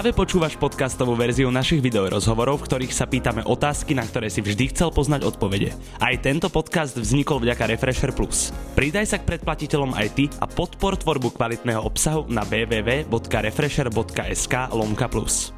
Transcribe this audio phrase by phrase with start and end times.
[0.00, 4.72] Práve počúvaš podcastovú verziu našich videorozhovorov, v ktorých sa pýtame otázky, na ktoré si vždy
[4.72, 5.76] chcel poznať odpovede.
[6.00, 8.48] Aj tento podcast vznikol vďaka Refresher Plus.
[8.72, 15.52] Pridaj sa k predplatiteľom aj ty a podpor tvorbu kvalitného obsahu na www.refresher.sk lomka plus.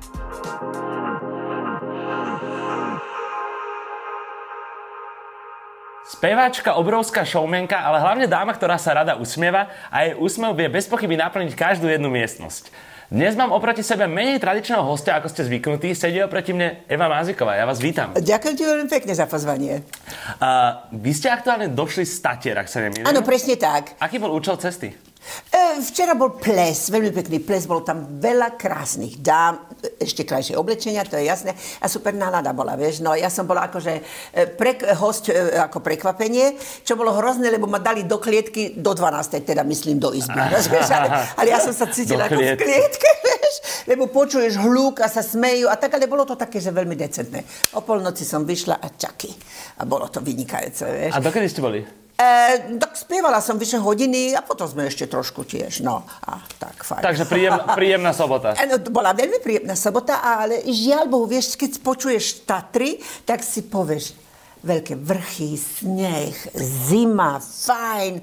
[6.02, 10.90] Speváčka, obrovská showmenka, ale hlavne dáma, ktorá sa rada usmieva a jej úsmev vie bez
[10.90, 12.90] pochyby naplniť každú jednu miestnosť.
[13.12, 15.92] Dnes mám oproti sebe menej tradičného hostia, ako ste zvyknutí.
[15.92, 17.60] Sedí oproti mne Eva Máziková.
[17.60, 18.16] Ja vás vítam.
[18.16, 19.84] Ďakujem ti veľmi pekne za pozvanie.
[20.40, 23.04] Uh, vy ste aktuálne došli z Tatier, ak sa nemýlim.
[23.04, 24.00] Áno, presne tak.
[24.00, 24.96] Aký bol účel cesty?
[25.52, 29.70] E, včera bol ples, veľmi pekný ples, bolo tam veľa krásnych dám,
[30.02, 33.70] ešte krajšie oblečenia, to je jasné, a super nálada bola, vieš, no ja som bola
[33.70, 34.02] akože e,
[34.58, 39.46] pre, host e, ako prekvapenie, čo bolo hrozné, lebo ma dali do klietky do 12.
[39.46, 40.36] teda myslím do izby,
[40.90, 41.08] ale,
[41.38, 43.10] ale ja som sa cítila ako v klietke,
[43.86, 47.42] lebo počuješ hluk a sa smejú a tak, ale bolo to také, že veľmi decentné.
[47.78, 49.30] O polnoci som vyšla a čaky.
[49.78, 51.12] A bolo to vynikajúce, vieš.
[51.14, 51.80] A dokedy ste boli?
[52.12, 56.06] E, tak spievala som vyše hodiny a potom sme ešte trošku tiež, no.
[56.28, 57.02] A tak, fajn.
[57.02, 58.54] Takže príjem, príjemná sobota.
[58.54, 63.66] E, no, bola veľmi príjemná sobota, ale žiaľ Bohu, vieš, keď počuješ Tatry, tak si
[63.66, 64.21] povieš,
[64.62, 66.34] veľké vrchy, sneh,
[66.86, 68.22] zima, fajn.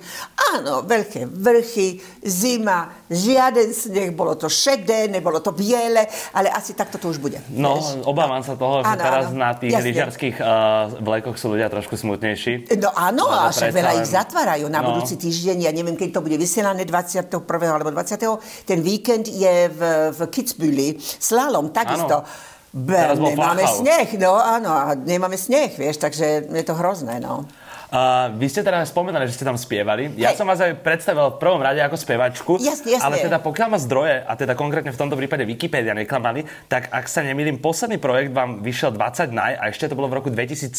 [0.55, 6.95] Áno, veľké vrchy, zima, žiaden sneh, bolo to šedé, nebolo to biele, ale asi takto
[6.95, 7.43] to už bude.
[7.51, 8.07] No, vieš?
[8.07, 11.99] obávam sa toho, že áno, teraz áno, na tých lyžiarských uh, vlekoch sú ľudia trošku
[11.99, 12.71] smutnejší.
[12.79, 14.95] No áno, a však veľa ich zatvárajú na no.
[14.95, 15.67] budúci týždeň.
[15.67, 17.35] Ja neviem, keď to bude vysielané 21.
[17.67, 18.63] alebo 20.
[18.63, 19.81] Ten víkend je v,
[20.15, 20.97] v Kitzbüheli.
[20.99, 22.23] Slalom, takisto.
[22.23, 22.57] Áno.
[22.69, 23.81] Be, nemáme fachal.
[23.81, 27.49] sneh, no áno, a nemáme sneh, vieš, takže je to hrozné, no.
[27.89, 30.13] Uh, vy ste teda spomenali, že ste tam spievali.
[30.13, 32.61] Ja som vás aj predstavil v prvom rade ako spevačku.
[32.61, 33.01] Jasne, jasne.
[33.01, 37.09] Ale teda pokiaľ ma zdroje, a teda konkrétne v tomto prípade Wikipedia neklamali, tak ak
[37.09, 40.69] sa nemýlim, posledný projekt vám vyšiel 20 naj a ešte to bolo v roku 2007.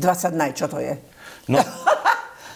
[0.00, 0.96] 20 naj, čo to je?
[1.52, 1.60] No,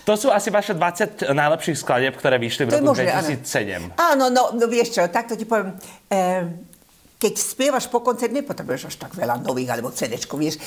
[0.03, 3.95] To sú asi vaše 20 najlepších skladieb, ktoré vyšli v roku možné, 2007.
[3.95, 5.79] Áno, no, no vieš čo, takto ti poviem.
[6.11, 6.43] Eh,
[7.23, 10.59] keď spievaš po koncert, nepotrebuješ až tak veľa nových alebo cd vieš.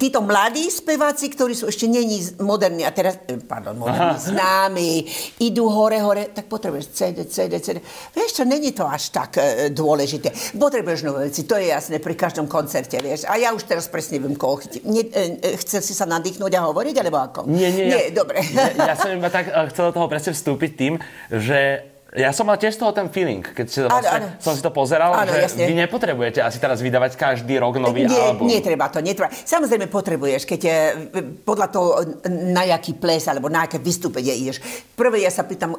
[0.00, 5.04] Títo mladí speváci, ktorí sú ešte není moderní a teraz, eh, pardon, moderní, známi,
[5.44, 7.84] idú hore, hore, tak potrebuješ CD, CD, CD.
[8.16, 10.32] Vieš čo, není to až tak e, dôležité.
[10.56, 13.28] Potrebuješ nové veci, to je jasné pri každom koncerte, vieš.
[13.28, 14.64] A ja už teraz presne viem, koho.
[14.88, 17.40] Nie, e, chcel si sa nadýchnuť a hovoriť, alebo ako?
[17.52, 17.92] Nie, nie.
[17.92, 18.40] Nie, ja, dobre.
[18.48, 20.94] Ja, ja som iba tak chcel do toho presne vstúpiť tým,
[21.28, 24.44] že ja som mal tiež z toho ten feeling, keď si vlastne, ano, ano.
[24.44, 25.64] som si to pozeral, ano, že jasne.
[25.64, 28.52] vy nepotrebujete asi teraz vydávať každý rok nový nie, album.
[28.52, 29.32] Netreba to, netreba.
[29.32, 30.78] Samozrejme potrebuješ, keď je,
[31.40, 31.88] podľa toho,
[32.28, 34.60] na jaký ples alebo na aké vystúpenie ideš.
[34.92, 35.72] Prvé ja sa pýtam,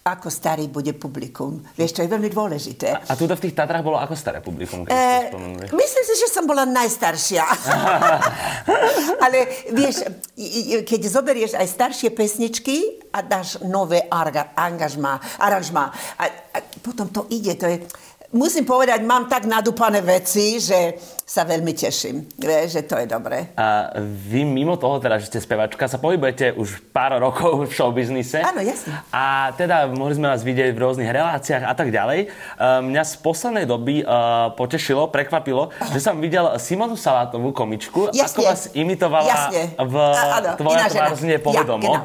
[0.00, 1.60] ako starý bude publikum.
[1.76, 2.96] Vieš, to je veľmi dôležité.
[2.96, 6.32] A, a tu v tých Tatrách bolo ako staré publikum, keď e, Myslím si, že
[6.32, 7.44] som bola najstaršia.
[9.24, 10.08] Ale vieš,
[10.88, 14.08] keď zoberieš aj staršie pesničky a dáš nové
[14.56, 16.24] angažma, aranžma, a,
[16.56, 17.84] a potom to ide, to je
[18.30, 22.26] musím povedať, mám tak nadúpané veci, že sa veľmi teším.
[22.42, 23.54] Že to je dobré.
[23.54, 28.42] A vy mimo toho, teda, že ste spevačka, sa pohybujete už pár rokov v showbiznise.
[28.42, 28.98] Áno, jasne.
[29.14, 32.30] A teda mohli sme vás vidieť v rôznych reláciách a tak ďalej.
[32.58, 35.94] Uh, mňa z poslednej doby uh, potešilo, prekvapilo, Aha.
[35.94, 38.26] že som videl Simonu Salátovú komičku, jasne.
[38.26, 39.62] ako vás imitovala jasne.
[39.78, 41.94] v a, Tvoja tvár znie povedomo.
[41.94, 42.00] Ja,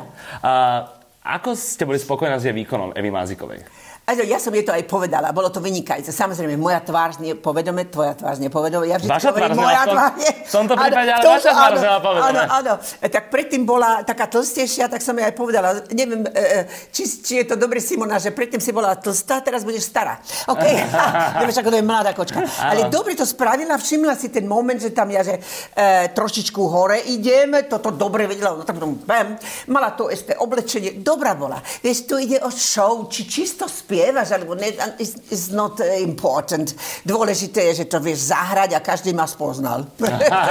[0.46, 0.80] uh,
[1.26, 3.85] ako ste boli spokojná s jej výkonom Evy Mázikovej?
[4.06, 6.14] Also, ja som jej to aj povedala, bolo to vynikajúce.
[6.14, 8.86] Samozrejme, moja tvár znie povedome, tvoja tvár znie povedome.
[8.86, 10.30] Ja vaša tvár moja tvár nie.
[10.46, 12.26] V tomto prípade, ale vaša tvár znela povedome.
[12.30, 12.74] Áno, áno.
[13.02, 15.82] E, tak predtým bola taká tlstejšia, tak som jej aj povedala.
[15.90, 16.60] Neviem, e, e,
[16.94, 20.22] či, či je to dobre, Simona, že predtým si bola tlstá, teraz budeš stará.
[20.54, 20.66] OK?
[21.42, 22.46] Nevieš, ako to je mladá kočka.
[22.62, 25.42] Ale dobre to spravila, všimla si ten moment, že tam ja, že
[25.74, 29.34] e, trošičku hore idem, toto dobre vedela, no tak bam,
[29.66, 31.58] mala to isté oblečenie, dobrá bola.
[31.82, 35.88] Vieš, tu ide o show, či čisto spí spievaš, alebo ne, is, is not uh,
[36.04, 36.76] important.
[37.08, 39.88] Dôležité je, že to vieš zahrať a každý ma spoznal.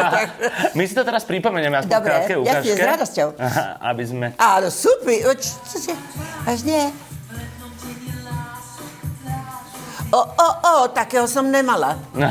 [0.77, 2.73] My si to teraz pripomenieme aspoň Dobre, krátke ukážke.
[2.73, 3.29] Dobre, s radosťou.
[3.85, 4.33] Aby sme...
[4.41, 5.37] Áno, super.
[6.49, 6.89] Až nie.
[10.15, 11.99] O, o, o, takého som nemala.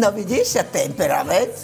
[0.00, 1.54] no vidíš, a temperament.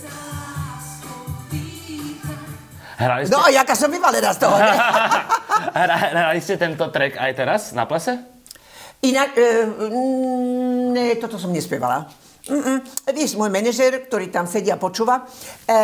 [2.96, 3.32] Hrali ste...
[3.36, 4.56] No, jaká som vyvalená z toho.
[6.16, 8.16] Hrali ste tento track aj teraz na plese?
[9.04, 9.68] Inak, e,
[10.96, 12.08] ne, toto som nespievala.
[12.46, 12.78] Mm-mm.
[13.12, 15.28] Vieš, môj manažer, ktorý tam sedí a počúva,
[15.66, 15.76] e,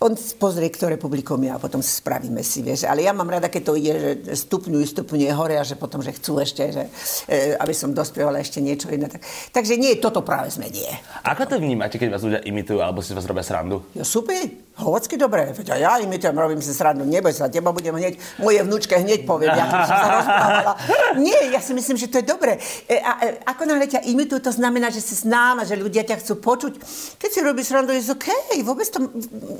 [0.00, 2.88] on pozrie, ktoré publikum je a potom spravíme si, vieš.
[2.88, 4.10] Ale ja mám rada, keď to ide, že
[4.48, 6.84] stupňujú, stupňuje hore a že potom, že chcú ešte, že,
[7.28, 9.12] e, aby som dospievala ešte niečo iné.
[9.12, 9.20] Tak,
[9.52, 10.88] takže nie, toto práve sme nie.
[11.28, 13.84] Ako to vnímate, keď vás ľudia imitujú alebo si vás robia srandu?
[13.92, 14.40] Jo, super.
[14.80, 18.96] Hovocky dobre, veď ja imitujem, robím si srandu, neboj sa, teba budem hneď, moje vnúčke
[18.96, 20.72] hneď poviem, ja som sa rozprávala.
[21.20, 22.56] Nie, ja si myslím, že to je dobre.
[22.88, 26.24] E, a, e, ako náhle ťa imitujú, to znamená, že si známa, že ľudia ťa
[26.24, 26.80] chcú počuť.
[27.20, 28.32] Keď si robíš srandu, je OK,
[28.64, 29.04] vôbec to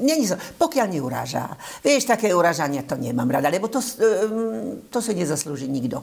[0.00, 1.50] není so, pokiaľ neuráža.
[1.82, 6.02] Vieš, také uražania to nemám rada, lebo to, um, to si nezaslúži nikto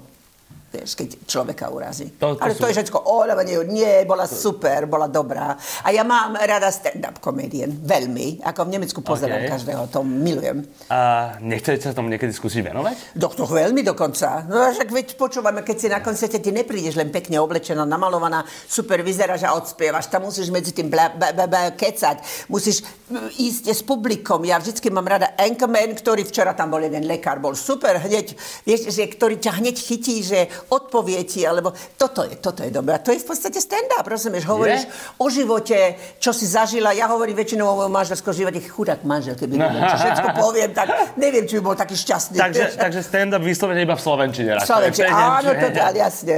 [0.67, 2.11] vieš, keď človeka urazí.
[2.19, 2.69] To, to Ale to sú...
[2.69, 3.23] je všetko, o,
[3.67, 5.55] nie, bola super, bola dobrá.
[5.83, 8.43] A ja mám rada stand-up komedien, veľmi.
[8.43, 9.51] Ako v Nemecku pozerám okay.
[9.55, 10.67] každého, to milujem.
[10.91, 12.95] A nechcete sa tomu niekedy skúsiť venovať?
[13.15, 14.43] Do, to veľmi dokonca.
[14.43, 18.99] No však veď počúvame, keď si na koncerte, ty neprídeš len pekne oblečená, namalovaná, super
[18.99, 20.11] vyzeráš a odspievaš.
[20.11, 22.47] Tam musíš medzi tým bla, bla, bla, bla, kecať.
[22.51, 24.43] Musíš mm, ísť s publikom.
[24.43, 28.35] Ja vždycky mám rada Anchorman, ktorý včera tam bol jeden lekár, bol super hneď,
[28.67, 32.97] vieš, že, ktorý ťa hneď chytí, že odpovie ti, alebo toto je, toto je dobré.
[32.97, 34.45] A to je v podstate stand-up, rozumieš?
[34.47, 34.91] Hovoríš je?
[35.19, 35.77] o živote,
[36.17, 36.93] čo si zažila.
[36.93, 40.87] Ja hovorím väčšinou o mojom manželskom živote, chudák manžel, keby neviem, čo všetko poviem, tak
[41.17, 42.37] neviem, či by bol taký šťastný.
[42.39, 44.57] Takže, takže stand-up vyslovene iba v Slovenčine.
[44.57, 45.67] V Slovenčine, áno, to
[45.97, 46.37] jasne.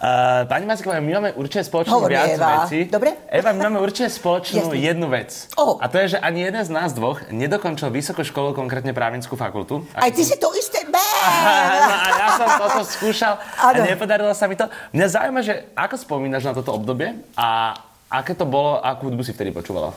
[0.00, 2.48] Uh, pani Macková, my máme určite spoločnú Hovorí viac Eva.
[2.64, 2.78] veci.
[2.90, 3.10] Dobre?
[3.30, 4.78] Eva, my máme určite spoločnú jasne.
[4.78, 5.30] jednu vec.
[5.56, 5.78] Oh.
[5.78, 9.86] A to je, že ani jeden z nás dvoch nedokončil vysokú školu, konkrétne právnickú fakultu.
[9.94, 10.86] Aj ty si to isté,
[11.26, 14.66] no, a ja som toto skúšal a nepodarilo sa mi to.
[14.94, 17.74] Mňa zaujíma, že ako spomínaš na toto obdobie a
[18.10, 19.94] aké to bolo, akú hudbu si vtedy počúvala?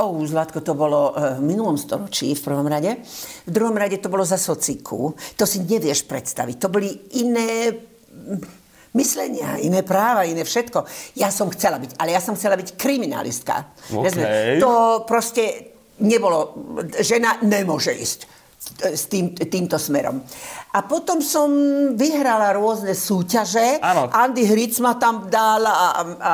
[0.00, 3.04] Oh, Zlatko, to bolo eh, v minulom storočí v prvom rade.
[3.44, 5.12] V druhom rade to bolo za sociku.
[5.36, 6.56] To si nevieš predstaviť.
[6.56, 6.88] To boli
[7.20, 7.76] iné
[8.96, 10.88] myslenia, iné práva, iné všetko.
[11.20, 13.68] Ja som chcela byť, ale ja som chcela byť kriminalistka.
[13.92, 14.56] Okay.
[14.62, 16.56] To proste nebolo,
[17.02, 18.37] žena nemôže ísť
[18.82, 20.20] s tým, týmto smerom.
[20.74, 21.48] A potom som
[21.96, 23.80] vyhrala rôzne súťaže.
[23.80, 24.12] Ano.
[24.12, 26.32] Andy Hric ma tam dal a, a, a,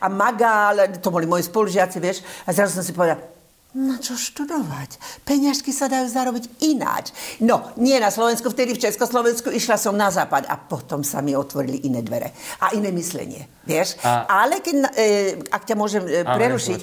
[0.00, 2.22] a Magal, to boli moji spolužiaci, vieš.
[2.46, 3.32] A zrazu som si povedala,
[3.72, 5.00] na čo študovať?
[5.24, 7.08] Peňažky sa dajú zarobiť ináč.
[7.40, 11.32] No, nie na Slovensku, vtedy v Československu išla som na západ a potom sa mi
[11.32, 13.96] otvorili iné dvere a iné myslenie, vieš.
[14.04, 14.28] A...
[14.28, 15.06] Ale keď, e,
[15.48, 16.80] ak ťa môžem e, prerušiť,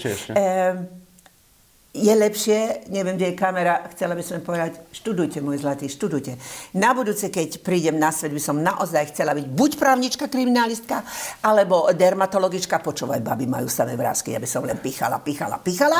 [1.90, 6.38] je lepšie, neviem, kde je kamera, chcela by som povedať, študujte, môj zlatý, študujte.
[6.78, 11.02] Na budúce, keď prídem na svet, by som naozaj chcela byť buď právnička, kriminalistka,
[11.42, 15.98] alebo dermatologička, počúvaj, baby majú samé vrázky, ja by som len pichala, pichala, pichala.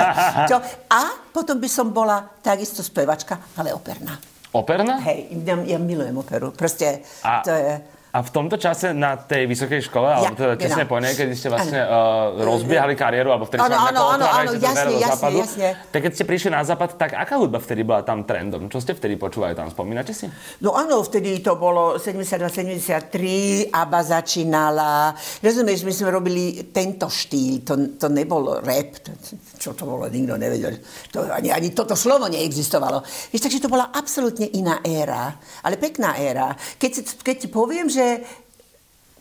[1.02, 1.02] A
[1.34, 4.14] potom by som bola takisto spevačka, ale operná.
[4.54, 5.02] Operná?
[5.10, 6.50] Hej, ja, ja milujem operu.
[6.54, 7.42] Proste a...
[7.42, 7.98] to je...
[8.10, 11.30] A v tomto čase na tej vysokej škole, ja, alebo teda tesne po nej, keď
[11.30, 15.38] ste vlastne uh, rozbiehali kariéru, alebo vtedy ano, sa áno, áno, áno, jasne, jasne, západu,
[15.46, 15.68] jasne.
[15.94, 18.66] tak keď ste prišli na západ, tak aká hudba vtedy bola tam trendom?
[18.66, 19.70] Čo ste vtedy počúvali tam?
[19.70, 20.26] Spomínate si?
[20.58, 25.14] No áno, vtedy to bolo 72-73, ABBA začínala.
[25.38, 29.14] Rozumieš, my sme robili tento štýl, to, to nebol rap, to,
[29.54, 30.82] čo to bolo, nikto nevedel.
[31.14, 33.06] To, ani, ani toto slovo neexistovalo.
[33.30, 36.58] Víš, takže to bola absolútne iná éra, ale pekná éra.
[36.74, 38.08] Keď, keď ti poviem, že že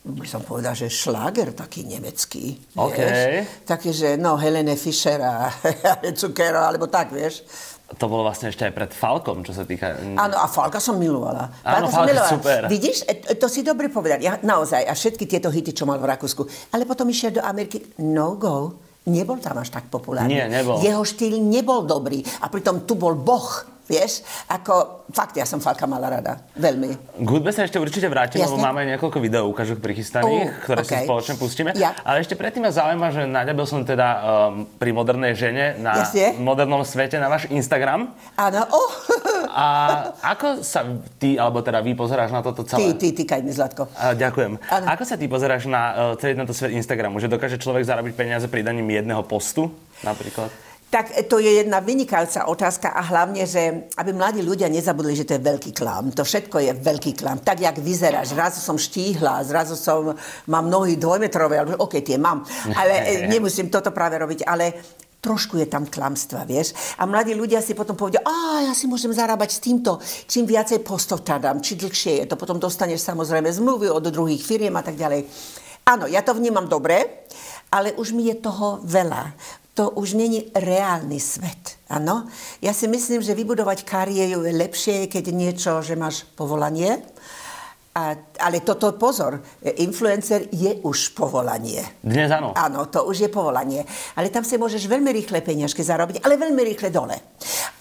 [0.09, 2.55] by som povedal, že šláger taký nemecký.
[2.71, 3.03] Okay.
[3.03, 3.19] Vieš?
[3.67, 5.51] Taký, že no, Helene Fischer a
[6.19, 7.43] Zucchero, alebo tak, vieš.
[7.97, 9.97] To bolo vlastne ešte aj pred Falkom, čo sa týka...
[9.97, 11.49] Áno, a Falka som milovala.
[11.65, 12.33] Áno, Falka som milovala.
[12.37, 12.61] super.
[12.69, 14.19] Vidíš, e, to si dobre povedať.
[14.21, 16.45] Ja, naozaj, a všetky tieto hity, čo mal v Rakúsku.
[16.69, 18.77] Ale potom išiel do Ameriky, no go.
[19.09, 20.37] Nebol tam až tak populárny.
[20.37, 20.77] Nie, nebol.
[20.85, 22.21] Jeho štýl nebol dobrý.
[22.45, 26.45] A pritom tu bol Boh Vieš, ako fakt ja som Falka mala rada.
[26.53, 26.93] Veľmi.
[27.25, 28.53] K hudbe sa ešte určite vrátim, Jasne?
[28.53, 31.01] lebo máme niekoľko videó ukážok prichystaných, oh, ktoré okay.
[31.01, 31.69] si spoločne pustíme.
[31.73, 31.97] Ja.
[32.05, 36.37] Ale ešte predtým ma zaujíma, že naďabil som teda um, pri modernej žene na Jasne?
[36.37, 38.13] modernom svete na váš Instagram.
[38.37, 38.61] Áno.
[38.69, 38.91] Oh.
[39.49, 39.65] A
[40.21, 40.85] ako sa
[41.17, 42.93] ty, alebo teda vy pozeráš na toto celé?
[42.93, 43.89] Ty, ty, ty, Kajmi Zlatko.
[43.97, 44.61] A, ďakujem.
[44.69, 44.85] Ano.
[44.85, 47.17] Ako sa ty pozeráš na uh, celý tento svet Instagramu?
[47.17, 49.73] Že dokáže človek zarobiť peniaze pridaním jedného postu
[50.05, 50.68] napríklad?
[50.89, 55.37] Tak to je jedna vynikajúca otázka a hlavne, že aby mladí ľudia nezabudli, že to
[55.37, 56.09] je veľký klam.
[56.17, 57.37] To všetko je veľký klam.
[57.45, 58.33] Tak, jak vyzeráš.
[58.33, 60.17] Zrazu som štíhla, zrazu som,
[60.49, 62.41] mám nohy dvojmetrové, alebo OK, tie mám.
[62.73, 64.49] Ale e, nemusím toto práve robiť.
[64.49, 64.73] Ale
[65.21, 66.73] trošku je tam klamstva, vieš.
[66.97, 70.81] A mladí ľudia si potom povedia, a ja si môžem zarábať s týmto, čím viacej
[70.81, 72.39] postov tadám, či dlhšie je to.
[72.39, 75.27] Potom dostaneš samozrejme zmluvy od druhých firiem a tak ďalej.
[75.85, 77.25] Áno, ja to vnímam dobre,
[77.69, 79.33] ale už mi je toho veľa
[79.79, 81.79] to už není reálny svet.
[81.87, 82.27] Ano?
[82.59, 86.99] Ja si myslím, že vybudovať kariéru je lepšie, keď niečo, že máš povolanie,
[87.99, 91.83] A, ale toto pozor, influencer je už povolanie.
[91.99, 92.55] Dnes áno.
[92.55, 93.83] Áno, to už je povolanie.
[94.15, 97.19] Ale tam si môžeš veľmi rýchle peniažky zarobiť, ale veľmi rýchle dole.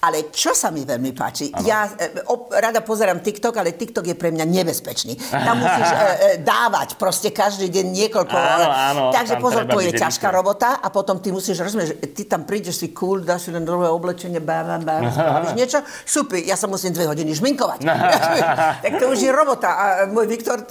[0.02, 1.62] Ale čo sa mi veľmi páči, ano.
[1.62, 5.14] ja e, op, rada pozerám TikTok, ale TikTok je pre mňa nebezpečný.
[5.30, 6.06] Tam musíš e, e,
[6.42, 8.34] dávať proste každý deň niekoľko.
[8.34, 12.42] Áno, áno, Takže pozor, to je ťažká robota a potom ty musíš, rozumieš, ty tam
[12.42, 14.82] prídeš si cool, dáš si len druhé oblečenie, bam,
[15.14, 17.86] spravíš niečo, super, ja sa musím dve hodiny žminkovať.
[18.82, 19.70] tak to už je robota.
[19.74, 20.64] A môj Viktor,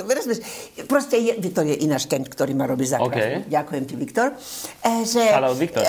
[0.89, 3.46] proste je, Viktor je ináč ten, ktorý ma robí za okay.
[3.48, 4.34] Ďakujem ti, Viktor.
[4.82, 5.86] E, že, Hello, Viktor.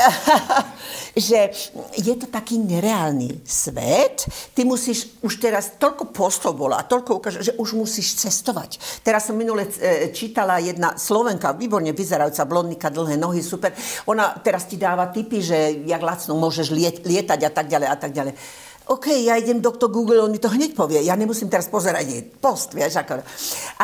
[1.28, 1.50] že
[1.98, 7.40] je to taký nereálny svet, ty musíš, už teraz toľko postov bolo a toľko ukáže,
[7.42, 9.02] že už musíš cestovať.
[9.02, 13.72] Teraz som minule e, čítala jedna Slovenka, výborne vyzerajúca blondika, dlhé nohy, super.
[14.06, 17.96] Ona teraz ti dáva tipy, že jak lacno môžeš liet, lietať a tak ďalej a
[17.96, 18.34] tak ďalej.
[18.88, 21.04] OK, ja idem do Google, on mi to hneď povie.
[21.04, 23.20] Ja nemusím teraz pozerať post, vieš, ako.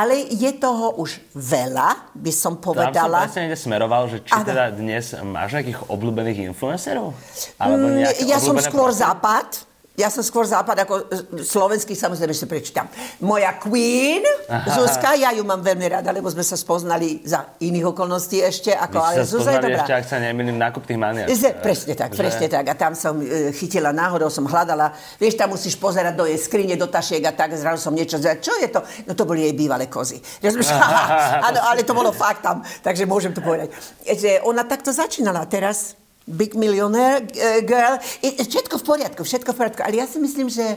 [0.01, 3.29] Ale je toho už veľa, by som povedala.
[3.29, 4.49] Tam som presne smeroval, že či ano.
[4.49, 7.13] teda dnes máš nejakých obľúbených influencerov?
[7.61, 9.05] Alebo mm, ja som skôr profil?
[9.05, 12.91] západ ja som skôr západ ako e, slovenský, samozrejme si prečítam.
[13.23, 14.75] Moja queen, Aha.
[14.75, 18.75] Zuzka, ja ju mám veľmi rada, lebo sme sa spoznali za iných okolností ešte.
[18.75, 19.87] Ako, ale Zuzka je dobrá.
[19.87, 21.31] ešte, ak sa nemýlim, nákup tých maniak.
[21.63, 22.19] Presne tak, že...
[22.19, 22.67] presne tak.
[22.67, 24.91] A tam som e, chytila náhodou, som hľadala.
[25.23, 27.55] Vieš, tam musíš pozerať do jej skrine, do tašiek a tak.
[27.55, 28.43] Zrazu som niečo zvedala.
[28.43, 28.83] Čo je to?
[29.07, 30.19] No to boli jej bývalé kozy.
[31.47, 33.71] Áno, ale to bolo fakt tam, takže môžem to povedať.
[34.03, 35.95] Že ona takto začínala teraz
[36.25, 38.01] big millionaire uh, girl.
[38.25, 39.83] Všetko v poriadku, všetko v poriadku.
[39.85, 40.77] Ale ja si myslím, že e,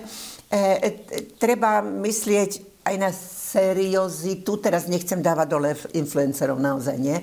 [0.53, 0.89] e,
[1.39, 4.59] treba myslieť aj na seriozitu.
[4.59, 7.19] Teraz nechcem dávať dole influencerov, naozaj nie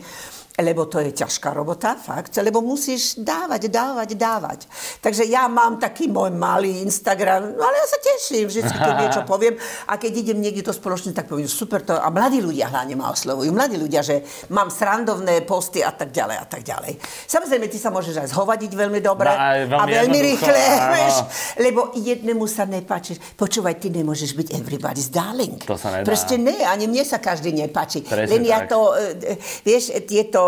[0.55, 4.61] lebo to je ťažká robota, fakt, lebo musíš dávať, dávať, dávať.
[5.03, 9.23] Takže ja mám taký môj malý Instagram, no ale ja sa teším, vždy, keď niečo
[9.27, 9.59] poviem
[9.91, 13.11] a keď idem niekde to spoločne, tak poviem, super to, a mladí ľudia hlavne ma
[13.11, 14.23] oslovujú, mladí ľudia, že
[14.55, 17.03] mám srandovné posty a tak ďalej a tak ďalej.
[17.27, 20.61] Samozrejme, ty sa môžeš aj zhovadiť veľmi dobre no, veľmi a veľmi rýchle,
[20.95, 21.17] vieš,
[21.59, 23.19] lebo jednému sa nepáči.
[23.35, 25.59] Počúvaj, ty nemôžeš byť everybody's darling.
[25.67, 26.07] To sa nedá.
[26.07, 28.07] Proste ne, ani mne sa každý nepáči.
[28.07, 28.71] Presne Len ja tak.
[28.71, 29.35] to, e,
[29.67, 30.44] vieš, tieto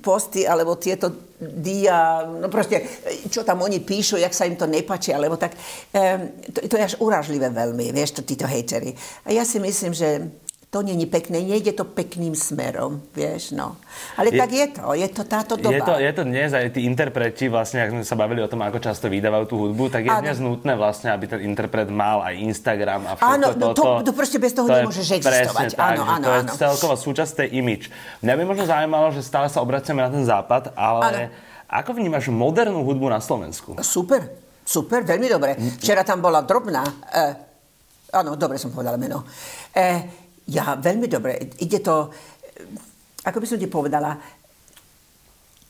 [0.00, 2.80] posty alebo tieto dia, no proste,
[3.28, 5.52] čo tam oni píšu, jak sa im to nepáči, alebo tak,
[5.92, 8.96] um, to, to je až uražlivé veľmi, vieš, to títo hejtery.
[9.28, 10.24] A ja si myslím, že
[10.66, 13.78] to není pekné, nejde to pekným smerom, vieš, no.
[14.18, 15.72] Ale je, tak je to, je to táto doba.
[15.72, 18.60] Je to, je to dnes aj tí interpreti, vlastne, ak sme sa bavili o tom,
[18.66, 20.26] ako často vydávajú tú hudbu, tak je ano.
[20.26, 23.82] dnes nutné vlastne, aby ten interpret mal aj Instagram a všetko áno, no, toto.
[24.02, 25.78] to, to proste bez toho to nemôžeš existovať.
[25.78, 26.50] Áno, áno, to áno.
[26.50, 27.82] je celková súčasť tej imič.
[28.26, 31.18] Mňa by možno zaujímalo, že stále sa obraciame na ten západ, ale áno.
[31.70, 33.78] ako vnímaš modernú hudbu na Slovensku?
[33.86, 34.34] Super,
[34.66, 35.54] super, veľmi dobre.
[35.78, 36.82] Včera tam bola drobná,
[37.14, 37.32] eh,
[38.12, 39.22] áno, dobre som povedala meno,
[39.70, 41.58] eh, ja, veľmi dobre.
[41.58, 42.10] Ide to,
[43.26, 44.14] ako by som ti povedala,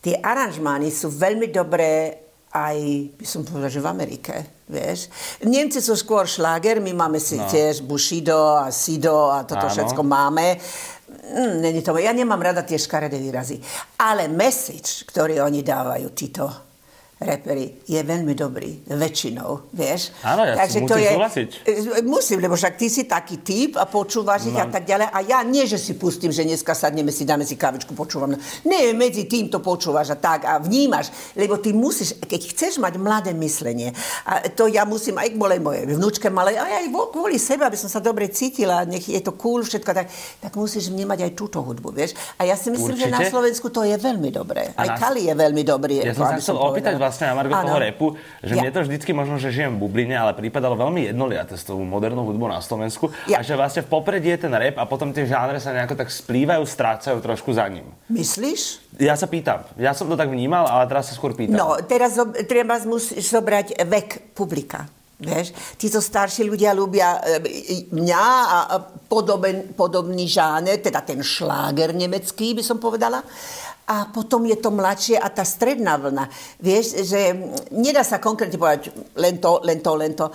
[0.04, 2.24] tie aranžmány sú veľmi dobré
[2.56, 2.78] aj,
[3.20, 5.12] by som povedala, že v Amerike, vieš.
[5.44, 7.44] Nemci sú skôr šláger, my máme si no.
[7.44, 9.74] tiež Bushido a Sido a toto Áno.
[9.76, 10.56] všetko máme.
[11.06, 13.60] Mm, není to, ja nemám rada tie škaredé výrazy.
[14.00, 16.65] Ale message, ktorý oni dávajú, títo
[17.16, 20.12] repery je veľmi dobrý, väčšinou, vieš.
[20.20, 21.48] Áno, ja Takže musím to je, súhlasiť.
[21.64, 21.72] E,
[22.04, 24.60] musím, lebo však ty si taký typ a počúvaš ich no.
[24.60, 25.08] a tak ďalej.
[25.08, 28.36] A ja nie, že si pustím, že dneska sadneme si, dáme si kavičku, počúvam.
[28.68, 33.00] Nie, medzi tým to počúvaš a tak a vnímaš, lebo ty musíš, keď chceš mať
[33.00, 33.96] mladé myslenie,
[34.28, 37.88] a to ja musím aj kvôli mojej vnúčke malej, a aj kvôli sebe, aby som
[37.88, 40.12] sa dobre cítila, nech je to cool, všetko tak,
[40.44, 42.12] tak musíš vnímať aj túto hudbu, vieš.
[42.36, 43.08] A ja si myslím, Určite.
[43.08, 44.76] že na Slovensku to je veľmi dobré.
[44.76, 46.04] Aj Kali je veľmi dobrý.
[46.04, 48.06] Ja som sa chcel opýtať vlastne na Margo toho repu,
[48.42, 48.66] že ja.
[48.66, 52.26] mne to vždycky možno, že žijem v bubline, ale prípadalo veľmi jednoliaté s tou modernú
[52.26, 53.14] hudbou na Slovensku.
[53.30, 53.38] Ja.
[53.38, 56.10] A že vlastne v popredí je ten rap a potom tie žánre sa nejako tak
[56.10, 57.86] splývajú, strácajú trošku za ním.
[58.10, 58.82] Myslíš?
[58.98, 59.62] Ja sa pýtam.
[59.78, 61.54] Ja som to tak vnímal, ale teraz sa skôr pýtam.
[61.54, 62.18] No, teraz
[62.50, 64.90] treba musíš zobrať vek publika.
[65.16, 68.56] Vieš, títo starší ľudia ľúbia e, mňa a
[69.08, 73.22] podoben, podobný žáner, teda ten šláger nemecký, by som povedala
[73.86, 76.26] a potom je to mladšie a tá stredná vlna.
[76.58, 77.20] Vieš, že
[77.70, 80.26] nedá sa konkrétne povedať len to, len to, len to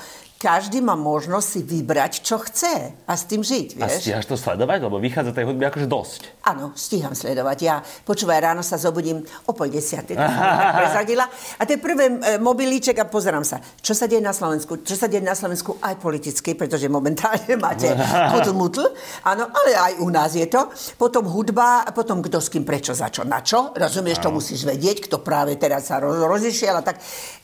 [0.42, 3.94] každý má možnosť si vybrať, čo chce a s tým žiť, vieš.
[3.94, 4.90] A stíhaš to sledovať?
[4.90, 6.22] Lebo vychádza tej hudby akože dosť.
[6.50, 7.58] Áno, stíham sledovať.
[7.62, 10.18] Ja, počúvaj, ráno sa zobudím o pol desiatej,
[10.82, 11.30] prezadila.
[11.30, 14.82] A to je prvý e, mobilíček a pozerám sa, čo sa deje na Slovensku.
[14.82, 17.94] Čo sa deje na Slovensku aj politicky, pretože momentálne máte
[18.34, 18.86] kutl mutl.
[19.26, 20.70] Áno, ale aj u nás je to.
[21.02, 23.74] Potom hudba, potom kto s kým, prečo, za čo, na čo.
[23.74, 27.02] Rozumieš, to musíš vedieť, kto práve teraz sa roz, rozišiel a tak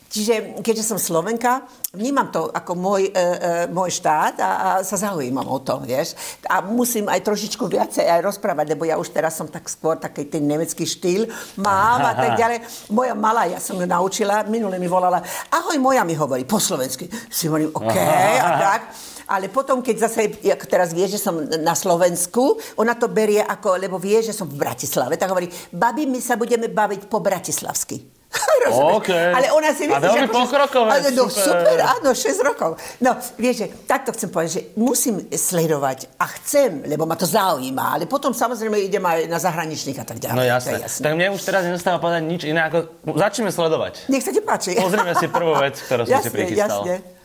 [0.08, 3.28] Čiže keďže som Slovenka, vnímam to ako môj, e, e,
[3.68, 6.16] môj štát a, a sa zaujímam o to, vieš.
[6.48, 10.24] A musím aj trošičku viacej aj rozprávať, lebo ja už teraz som tak skôr taký
[10.24, 11.28] ten nemecký štýl
[11.60, 12.88] mám a tak ďalej.
[12.88, 15.20] Moja malá, ja som ju naučila, minule mi volala,
[15.52, 17.04] ahoj, moja mi hovorí po slovensky.
[17.28, 17.96] Si hovorím, OK,
[18.40, 18.80] a tak.
[19.28, 23.76] Ale potom, keď zase, ako teraz vie, že som na Slovensku, ona to berie ako,
[23.76, 28.18] lebo vie, že som v Bratislave, tak hovorí, babi, my sa budeme baviť po bratislavsky.
[28.68, 29.32] Okay.
[29.32, 30.28] Ale ona si myslí, že...
[30.28, 31.64] pokrokové, ale, no, super.
[31.64, 32.76] super, áno, 6 rokov.
[33.00, 37.96] No, vieš, že, takto chcem povedať, že musím sledovať a chcem, lebo ma to zaujíma,
[37.96, 40.36] ale potom samozrejme idem aj na zahraničných a tak ďalej.
[40.36, 40.84] No jasné.
[40.84, 41.00] jasné.
[41.00, 44.12] Tak mne už teraz nezostáva povedať nič iné, ako začneme sledovať.
[44.12, 44.76] Nech sa ti páči.
[44.76, 46.84] Pozrime si prvú vec, ktorú som jasne, si prichystal.
[46.84, 47.17] Jasne.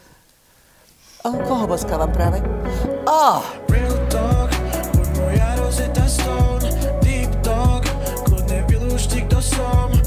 [1.23, 2.43] O, koho boskávam práve?
[3.07, 3.39] Oh.
[3.71, 4.51] Real talk,
[5.15, 6.67] moja rozeta stone,
[6.99, 7.87] deep talk,
[8.27, 10.02] kľudne vylúš ti, kto som.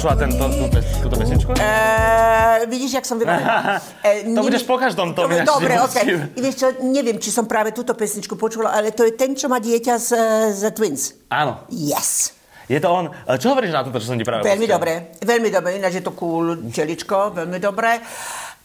[0.00, 0.64] Počula tento, tú,
[1.04, 1.50] túto pesničku?
[1.60, 3.76] E, vidíš, jak som vybavená.
[4.00, 5.28] E, to budeš po každom tom.
[5.28, 6.32] Dobre, okej.
[6.32, 6.40] Okay.
[6.40, 9.60] Vieš čo, neviem, či som práve túto pesničku počula, ale to je ten, čo má
[9.60, 10.10] dieťa z,
[10.56, 11.20] z Twins.
[11.28, 11.68] Áno.
[11.68, 12.32] Yes.
[12.64, 13.12] Je to on.
[13.12, 15.76] E, čo hovoríš na toto, čo som ti práve Veľmi dobre, veľmi dobre.
[15.76, 18.00] Ináč je to cool čeličko, veľmi dobre.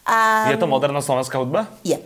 [0.08, 0.48] A...
[0.48, 1.68] Je to moderná slovenská hudba?
[1.84, 2.00] Je.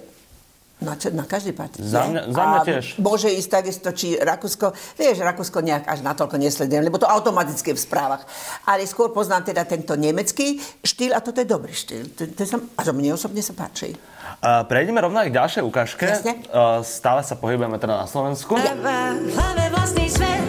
[0.80, 1.76] Na, čo, na každý pád.
[1.76, 2.84] Za mňa, za mňa tiež.
[3.04, 7.80] Môže ísť takisto, či Rakúsko, vieš, Rakúsko nejak až natoľko nesledujem, lebo to automaticky v
[7.80, 8.24] správach.
[8.64, 12.16] Ale skôr poznám teda tento nemecký štýl a toto je dobrý štýl.
[12.16, 13.92] To, to sa, a mne osobne sa páči.
[14.40, 16.04] Uh, prejdeme rovno aj k ďalšej ukážke.
[16.08, 16.48] Jasne.
[16.48, 18.56] Uh, stále sa pohybujeme teda na Slovensku.
[18.56, 20.40] Hlave vlastný svet,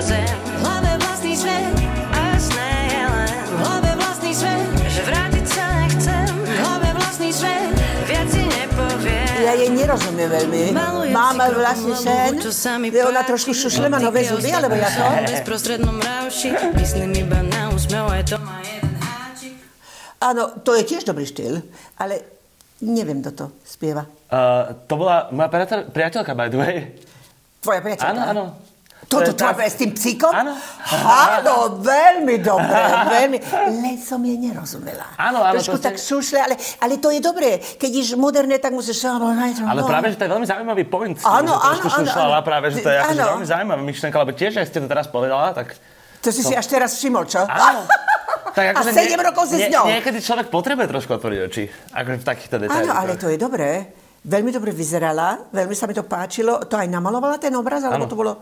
[0.00, 0.43] zem.
[9.94, 10.62] Nerozumiem veľmi.
[11.14, 15.02] Mám vlastne sen, že ona trošku šušle má nové zuby, alebo ja to?
[20.24, 21.60] Áno, to je tiež dobrý štýl,
[22.00, 22.24] ale
[22.80, 24.08] neviem, kto to spieva.
[24.32, 25.52] Uh, to bola moja
[25.92, 26.76] priateľka, by the way.
[27.60, 28.08] Tvoja priateľka?
[28.08, 28.44] Áno, áno.
[29.22, 30.32] Toto to je s tým psíkom?
[30.32, 30.58] Áno.
[31.04, 32.80] Áno, veľmi dobre,
[33.12, 33.38] veľmi.
[33.84, 35.14] Len som jej nerozumela.
[35.14, 35.60] Áno, áno.
[35.60, 37.62] Trošku tak šušle, ale, ale to je dobré.
[37.62, 39.06] Keď ješ moderné, tak musíš...
[39.06, 41.16] Ale práve, že to je veľmi zaujímavý point.
[41.22, 44.78] Áno, áno, áno, práve, že to je akože veľmi zaujímavá myšlenka, lebo tiež, ak ste
[44.82, 45.76] to teraz povedala, tak...
[46.24, 46.50] To si to...
[46.50, 47.44] si až teraz všimol, čo?
[47.44, 47.84] Áno.
[48.54, 49.84] Tak akože a 7 nie, rokov si nie, s ňou.
[49.90, 51.64] Niekedy človek potrebuje trošku otvoriť oči.
[51.90, 52.86] Akože v takýchto detailoch.
[52.86, 53.90] Áno, ale to je dobré.
[54.22, 56.62] Veľmi dobre vyzerala, veľmi sa mi to páčilo.
[56.70, 58.32] To aj namalovala ten obraz, alebo to bolo...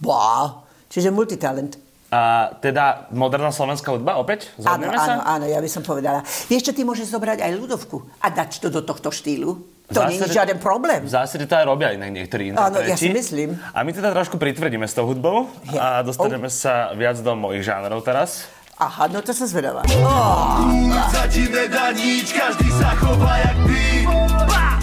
[0.00, 0.66] Wow.
[0.92, 1.76] Čiže multitalent.
[2.06, 4.54] A teda moderná slovenská hudba opäť?
[4.62, 6.22] Áno, áno, áno, ja by som povedala.
[6.46, 9.58] Vieš čo, ty môžeš zobrať aj ľudovku a dať to do tohto štýlu.
[9.90, 11.06] To nie je žiaden problém.
[11.06, 13.54] V zásade to aj robia inak niektorí Áno, ja si myslím.
[13.70, 15.46] A my teda trošku pritvrdíme s tou hudbou
[15.78, 16.54] a dostaneme oh.
[16.54, 18.50] sa viac do mojich žánrov teraz.
[18.82, 19.86] Aha, no to som zvedavá.
[20.02, 20.66] Oh.
[21.14, 23.84] Sa ti nedá nič, každý sa chová jak ty.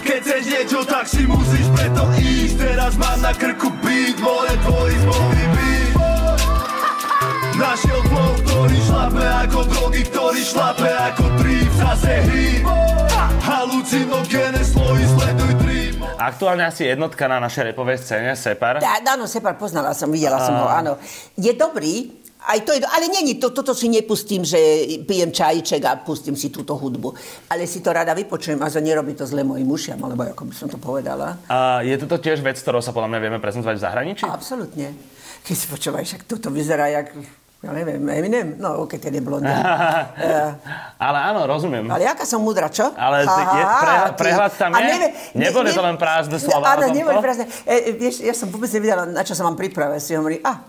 [0.03, 2.55] Keď chceš niečo, tak si musíš preto ísť.
[2.63, 5.93] Teraz mám na krku beat, more tvoj zmluvný beat.
[7.53, 12.65] Našiel flow, ktorý šlape ako drogy, ktorý šlape ako trip Zase hip,
[13.45, 18.81] halucinogéne slohy, sleduj trip Aktuálne asi jednotka na našej repovej scéne, Separ.
[18.81, 20.97] Tá, áno, Separ poznala som, videla som ho, áno.
[21.37, 22.09] Je dobrý,
[22.43, 24.59] aj to je, ale není to, toto si nepustím, že
[25.07, 27.15] pijem čajček a pustím si túto hudbu.
[27.47, 30.53] Ale si to rada vypočujem a že nerobí to zle mojim ušiam, alebo ako by
[30.55, 31.39] som to povedala.
[31.47, 34.23] A je toto tiež vec, ktorou sa podľa mňa vieme prezentovať v zahraničí?
[34.27, 34.91] Absolutne.
[35.43, 37.15] Keď si počúvaš, ak toto vyzerá jak
[37.63, 38.59] ja neviem, Eminem?
[38.59, 39.47] No, ok, ten je blondý.
[41.07, 41.87] ale áno, rozumiem.
[41.87, 42.91] Ale jaká som múdra, čo?
[42.91, 44.83] Ale je, pre, prehľad tam je?
[44.83, 47.47] Nebe, neboli ne, to len prázdne slova Áno, neboli prázdne.
[47.63, 49.95] E, vieš, ja som vôbec nevedela, na čo sa mám pripraviť.
[50.03, 50.59] Si hovorí, a,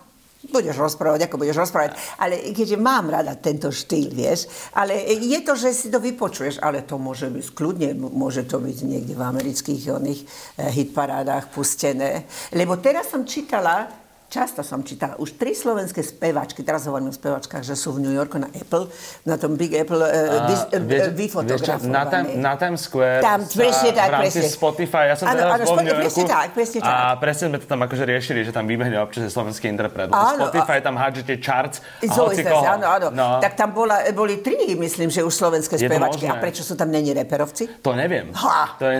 [0.52, 1.96] budeš rozprávať, ako budeš rozprávať.
[2.20, 6.84] Ale keďže mám rada tento štýl, vieš, ale je to, že si to vypočuješ, ale
[6.84, 12.28] to môže byť kľudne, môže to byť niekde v amerických oných eh, hitparádach pustené.
[12.52, 14.03] Lebo teraz som čítala,
[14.34, 18.10] Často som čítala už tri slovenské spevačky, teraz hovorím o spevačkách, že sú v New
[18.10, 18.90] Yorku na Apple,
[19.22, 22.34] na tom Big Apple uh, uh, vyfotografované.
[22.34, 24.58] Na, na Times Square, tam, presne tak, v rámci presne.
[24.58, 26.90] Spotify, ja som ano, teraz ano, bol v New Yorku presne tak, presne tak.
[26.90, 30.10] a presne sme to tam akože riešili, že tam vybehne občas slovenský interpret.
[30.10, 32.66] Ano, Spotify tam hádžete charts a hoci koho.
[32.66, 33.06] Áno, áno.
[33.14, 33.38] No.
[33.38, 36.26] Tak tam bola, boli tri, myslím, že už slovenské spevačky.
[36.26, 37.70] A prečo sú tam není reperovci?
[37.86, 38.34] To neviem.
[38.34, 38.98] Ha, to je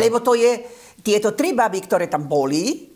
[0.00, 0.64] Lebo to je,
[1.04, 2.95] tieto tri baby, ktoré tam boli,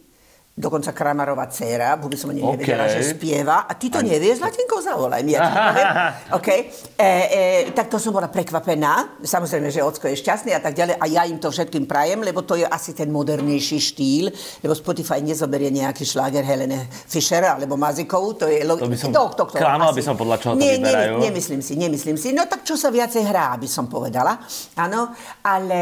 [0.61, 2.61] dokonca Kramarová dcera, vôbec som ani okay.
[2.61, 3.65] nevedela, že spieva.
[3.65, 4.13] A ty to ani...
[4.15, 5.33] nevieš, Latinko, zavolaj mi.
[5.33, 5.49] Ja
[6.39, 6.69] okay.
[6.95, 7.41] e, e,
[7.73, 9.19] tak to som bola prekvapená.
[9.25, 11.01] Samozrejme, že Ocko je šťastný a tak ďalej.
[11.01, 14.29] A ja im to všetkým prajem, lebo to je asi ten modernejší štýl,
[14.61, 18.37] lebo Spotify nezoberie nejaký šláger Helene Fischer alebo Mazikovú.
[18.37, 18.61] To je...
[18.69, 21.25] To by som to, to, to, klamal, by som podľa čoho to nie, vyberajú.
[21.25, 22.37] Nie, nemyslím si, nemyslím si.
[22.37, 24.37] No tak čo sa viacej hrá, by som povedala.
[24.77, 25.81] Áno, ale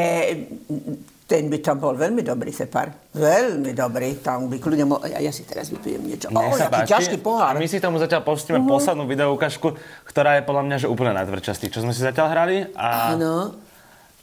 [1.28, 2.88] ten by tam bol veľmi dobrý separ.
[3.12, 4.16] Veľmi dobrý.
[4.24, 6.32] Tam by kľudne mo- ja, ja si teraz vypijem niečo.
[6.32, 6.96] Nech o, sa páči.
[6.96, 7.52] ťažký pohár.
[7.52, 8.72] A my si tomu zatiaľ pustíme uh-huh.
[8.72, 9.76] poslednú videoukážku,
[10.08, 12.56] ktorá je podľa mňa že úplne najtvrdšia z tých, čo sme si zatiaľ hrali.
[12.72, 13.60] A Áno.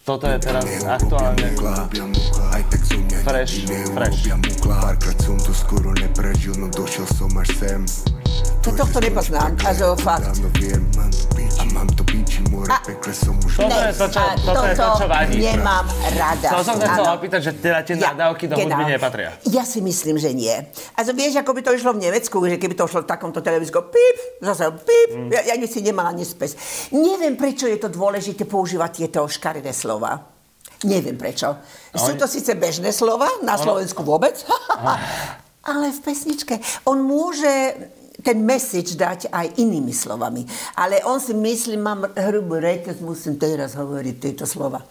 [0.06, 1.50] Toto je teraz aktuálne
[3.26, 4.18] fresh, fresh.
[4.62, 7.82] Párkrát som to skoro neprežil, no došiel som až sem.
[8.66, 10.26] To tohto nepoznám, to fakt.
[12.66, 12.82] A.
[12.82, 15.38] Toto je to, čo, toto je to, čo vadí.
[15.38, 15.86] nemám
[16.18, 16.50] rada.
[16.50, 19.38] To som sa chcel opýtať, že teda tie ja, nadávky do hudby nepatria.
[19.54, 20.50] Ja si myslím, že nie.
[20.98, 23.86] A vieš, ako by to išlo v Nemecku, že keby to šlo v takomto televízku,
[23.86, 25.30] pip, zase pip, mm.
[25.30, 26.58] ja, ja si nemala nespes.
[26.90, 30.26] Neviem, prečo je to dôležité používať tieto škaredé slova.
[30.90, 31.54] Neviem prečo.
[31.94, 34.42] Sú to síce bežné slova, na Slovensku vôbec,
[35.70, 36.58] ale v pesničke.
[36.90, 37.54] On môže
[38.26, 40.50] ten message dať aj inými slovami.
[40.74, 44.82] Ale on si myslí, mám hrubú reťaz, musím teraz hovoriť tieto slova.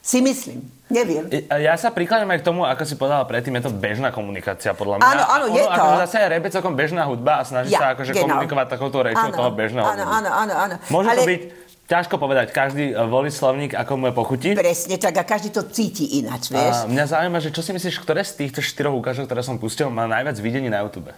[0.00, 0.64] Si myslím.
[0.88, 1.28] Neviem.
[1.60, 4.96] Ja sa prikladám aj k tomu, ako si povedala predtým, je to bežná komunikácia, podľa
[4.96, 5.06] mňa.
[5.06, 5.70] Áno, áno, je to.
[5.70, 8.24] Ako zase je rebe celkom bežná hudba a snaží ja, sa akože genau.
[8.26, 10.74] komunikovať takouto rečou toho bežného áno, áno, áno, áno.
[10.88, 11.20] Môže Ale...
[11.20, 11.42] to byť
[11.90, 14.48] Ťažko povedať, každý e, volí slovník, ako mu je pochutí.
[14.54, 16.86] Presne tak a každý to cíti ináč, vieš.
[16.86, 19.90] A mňa zaujíma, že čo si myslíš, ktoré z týchto štyroch ukážok, ktoré som pustil,
[19.90, 21.10] má najviac videní na YouTube?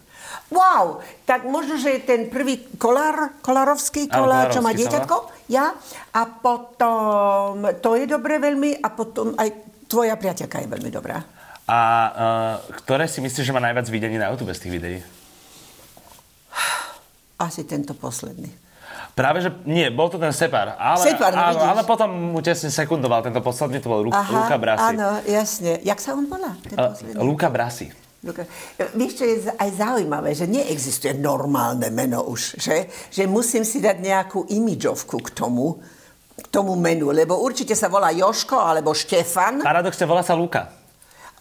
[0.49, 5.77] Wow, tak možno, že ten prvý kolár, kolárovský kolár, čo má dieťatko, ja.
[6.17, 9.53] A potom, to je dobré veľmi, a potom aj
[9.93, 11.21] tvoja priateľka je veľmi dobrá.
[11.69, 14.99] A uh, ktoré si myslíš, že má najviac videní na YouTube z tých videí?
[17.37, 18.72] Asi tento posledný.
[19.13, 20.73] Práve, že nie, bol to ten Separ.
[20.81, 24.57] Ale, Separ, áno, ale potom mu tesne sekundoval tento posledný, to bol Lu- Aha, Luka
[24.57, 24.97] Brasi.
[24.97, 25.85] Áno, jasne.
[25.85, 26.57] Jak sa on volá?
[26.65, 26.77] Ten
[27.21, 27.93] Luka Brasi.
[28.23, 28.47] Luka.
[28.95, 32.87] Vieš, čo je aj zaujímavé, že neexistuje normálne meno už, že?
[33.11, 35.83] Že musím si dať nejakú imidžovku k tomu,
[36.39, 39.61] k tomu menu, lebo určite sa volá Joško alebo Štefan.
[39.61, 40.71] Paradoxne volá sa Luka.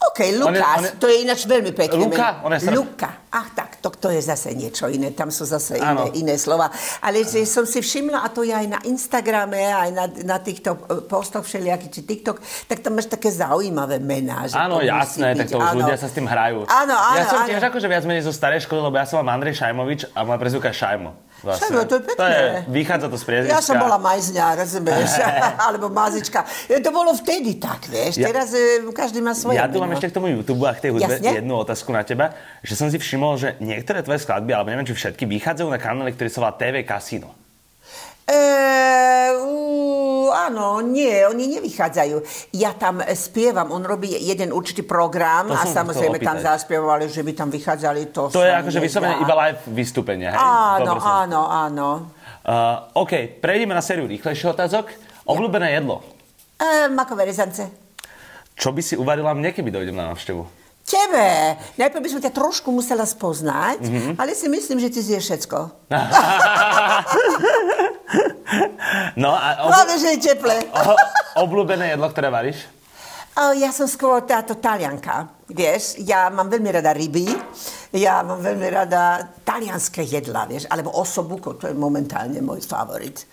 [0.02, 0.90] OK, Lukas, on je, on je...
[0.98, 2.02] to je ináč veľmi pekné.
[2.02, 2.42] Luka?
[2.42, 2.58] On je.
[2.74, 3.30] Luka.
[3.30, 6.70] Ach tak, to, to je zase niečo iné, tam sú zase iné, iné slova.
[7.02, 10.78] Ale že som si všimla, a to je aj na Instagrame, aj na, na týchto
[10.86, 12.38] e, postoch všelijakých, či TikTok,
[12.70, 14.46] tak tam máš také zaujímavé mená.
[14.46, 15.78] Že áno, jasné, byť, tak to už áno.
[15.82, 16.62] ľudia sa s tým hrajú.
[16.70, 17.48] Áno, áno, ja som áno.
[17.50, 20.38] tiež akože viac menej zo starej školy, lebo ja som mám Andrej Šajmovič a moja
[20.38, 21.31] prezivka je Šajmo.
[21.42, 21.74] Vlastne.
[21.74, 22.18] Šajmo, to je pekné.
[22.22, 23.54] To je, vychádza to z priezviska.
[23.54, 25.10] Ja som bola majzňa, rozumieš,
[25.66, 26.46] alebo mazička.
[26.70, 28.22] To bolo vtedy tak, vieš.
[28.22, 30.86] Ja, Teraz e, každý má svoje Ja tu mám ešte k tomu YouTube a k
[30.86, 31.42] tej hudbe Jasne?
[31.42, 34.94] jednu otázku na teba, že som si všimol, že niektoré tvoje skladby, alebo neviem, či
[34.94, 37.34] všetky, vychádzajú na kanále, ktorý sa volá TV Casino.
[38.32, 42.16] Uh, áno, nie, oni nevychádzajú.
[42.56, 47.32] Ja tam spievam, on robí jeden určitý program to a samozrejme tam zaspievali, že by
[47.36, 48.32] tam vychádzali to.
[48.32, 50.40] To je akože vyslovene iba live vystúpenie, hej?
[50.40, 51.88] Áno, áno, áno.
[52.42, 54.90] Uh, OK, prejdeme na sériu rýchlejších otázok.
[55.28, 56.02] Obľúbené jedlo?
[56.58, 57.68] Uh, makové rezance.
[58.58, 60.42] Čo by si uvarila mne, keby dojdem na návštevu?
[60.82, 61.54] Tebe.
[61.78, 64.14] Najprv by som ťa trošku musela spoznať, mm-hmm.
[64.18, 65.58] ale si myslím, že ty zješ všetko.
[69.22, 69.66] no a...
[69.66, 69.70] Ob...
[69.72, 70.56] Hlavne, že je teple.
[71.44, 72.64] obľúbené jedlo, ktoré varíš?
[73.32, 75.96] O, ja som skôr táto talianka, vieš.
[76.04, 77.32] Ja mám veľmi rada ryby,
[77.96, 83.24] ja mám veľmi rada talianské jedla, vieš, alebo osobuko, to je momentálne môj favorit.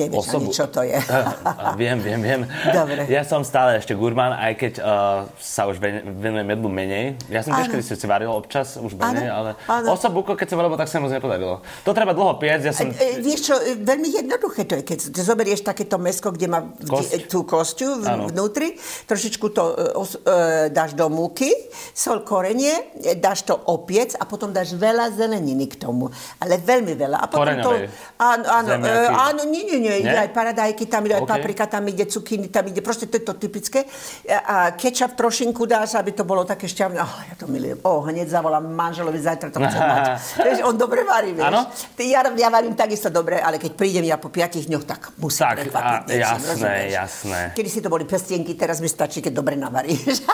[0.00, 0.48] Nevieš osobu.
[0.48, 0.96] ani, čo to je.
[1.80, 2.40] viem, viem, viem.
[2.72, 3.04] Dobre.
[3.12, 7.20] Ja som stále ešte gurmán, aj keď uh, sa už venujem jedlu menej.
[7.28, 9.36] Ja som tiež kedy si varil občas, už menej, ano.
[9.36, 9.86] ale ano.
[9.94, 11.60] osobuko, keď sa varilo, tak sa moc nepodarilo.
[11.84, 12.64] To treba dlho piecť.
[12.64, 12.88] Ja som...
[12.88, 16.60] E, e, vieš čo, e, veľmi jednoduché to je, keď zoberieš takéto mesko, kde má
[16.86, 17.12] Kost.
[17.28, 21.50] tú kostiu v, vnútri, trošičku to uh, dáš do múky,
[21.92, 26.08] sol korenie, dáš to opiec a potom dáš veľa zeleniny k tomu.
[26.38, 27.16] Ale veľmi veľa.
[27.20, 27.86] A potom Koreňovej.
[27.86, 28.20] to...
[28.20, 28.70] Áno, áno,
[29.10, 31.32] áno, nie, nie, nie, ide aj paradajky, tam ide aj okay.
[31.38, 33.88] paprika, tam ide cukiny, tam ide, proste to je to typické.
[34.30, 36.98] A kečap trošinku dáš, aby to bolo také šťavné.
[37.00, 37.78] Oh, ja to milujem.
[37.82, 40.02] Oh, hneď zavolám manželovi, zajtra to chcem mať.
[40.46, 41.48] vieš, on dobre varí, vieš.
[41.48, 41.66] Ano?
[41.98, 45.56] Ja, ja varím takisto dobre, ale keď prídem ja po piatich dňoch, tak musím tak,
[45.66, 46.90] prekvapiť niečím, jasné, rozumieš?
[46.92, 47.40] jasné.
[47.56, 50.22] Kedy si to boli pestienky, teraz mi stačí, keď dobre navaríš.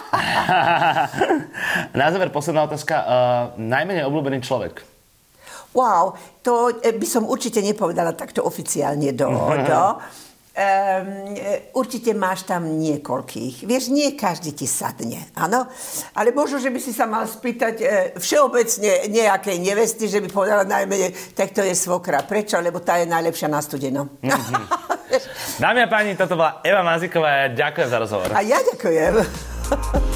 [1.98, 2.94] Na záver posledná otázka.
[2.96, 3.14] Uh,
[3.60, 4.95] najmenej obľúbený človek?
[5.74, 9.30] Wow, to eh, by som určite nepovedala takto oficiálne do...
[9.70, 9.82] do.
[10.56, 11.36] Um,
[11.76, 13.68] určite máš tam niekoľkých.
[13.68, 15.68] Vieš, nie každý ti sadne, áno?
[16.16, 20.64] Ale možno, že by si sa mal spýtať e, všeobecne nejakej nevesty, že by povedala
[20.64, 22.24] najmenej, tak to je svokra.
[22.24, 22.56] Prečo?
[22.56, 24.16] Lebo tá je najlepšia na studeno.
[24.24, 24.64] Mm-hmm.
[25.62, 27.52] Dámy a páni, toto bola Eva Maziková.
[27.52, 28.32] Ďakujem za rozhovor.
[28.32, 29.12] A ja ďakujem.